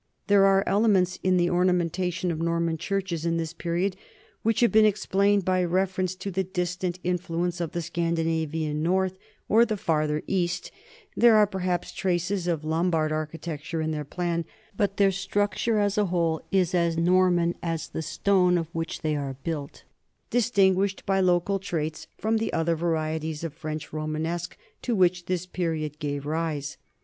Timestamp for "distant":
6.43-6.97